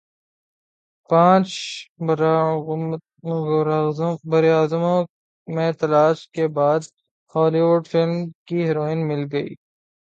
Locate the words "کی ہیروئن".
8.47-8.99